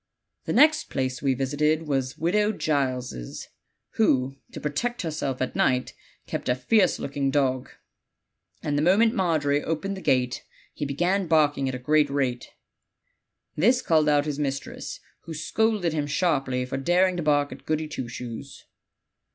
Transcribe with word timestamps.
"The 0.45 0.53
next 0.53 0.85
place 0.89 1.21
we 1.21 1.35
visited 1.35 1.83
was 1.87 2.17
Widow 2.17 2.53
Giles', 2.53 3.49
who, 3.97 4.35
to 4.51 4.59
protect 4.59 5.03
herself 5.03 5.43
at 5.43 5.55
night, 5.55 5.93
kept 6.25 6.49
a 6.49 6.55
fierce 6.55 6.97
looking 6.97 7.29
dog, 7.29 7.69
and 8.63 8.75
the 8.79 8.81
moment 8.81 9.13
Margery 9.13 9.63
opened 9.63 9.95
the 9.95 10.01
gate 10.01 10.43
he 10.73 10.85
began 10.85 11.27
barking 11.27 11.69
at 11.69 11.75
a 11.75 11.77
great 11.77 12.09
rate. 12.09 12.49
This 13.55 13.83
called 13.83 14.09
out 14.09 14.25
his 14.25 14.39
mistress, 14.39 14.99
who 15.25 15.35
scolded 15.35 15.93
him 15.93 16.07
sharply 16.07 16.65
for 16.65 16.77
daring 16.77 17.15
to 17.17 17.21
bark 17.21 17.51
at 17.51 17.67
Goody 17.67 17.87
Two 17.87 18.07
Shoes. 18.09 18.65